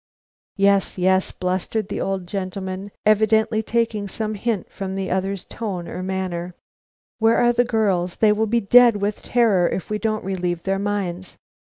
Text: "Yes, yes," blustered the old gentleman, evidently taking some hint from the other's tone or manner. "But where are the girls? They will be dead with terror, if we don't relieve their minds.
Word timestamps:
"Yes, 0.57 0.97
yes," 0.97 1.31
blustered 1.31 1.89
the 1.89 2.01
old 2.01 2.25
gentleman, 2.25 2.89
evidently 3.05 3.61
taking 3.61 4.07
some 4.07 4.33
hint 4.33 4.71
from 4.71 4.95
the 4.95 5.11
other's 5.11 5.45
tone 5.45 5.87
or 5.87 6.01
manner. 6.01 6.55
"But 6.55 7.23
where 7.23 7.37
are 7.37 7.53
the 7.53 7.63
girls? 7.65 8.15
They 8.15 8.31
will 8.31 8.47
be 8.47 8.61
dead 8.61 8.95
with 8.95 9.21
terror, 9.21 9.69
if 9.69 9.91
we 9.91 9.99
don't 9.99 10.25
relieve 10.25 10.63
their 10.63 10.79
minds. 10.79 11.37